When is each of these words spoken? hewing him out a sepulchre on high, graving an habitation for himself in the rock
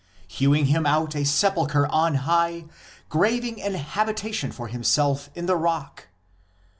hewing 0.27 0.65
him 0.65 0.87
out 0.87 1.13
a 1.15 1.23
sepulchre 1.23 1.85
on 1.91 2.15
high, 2.15 2.65
graving 3.07 3.61
an 3.61 3.75
habitation 3.75 4.51
for 4.51 4.67
himself 4.67 5.29
in 5.35 5.45
the 5.45 5.55
rock 5.55 6.07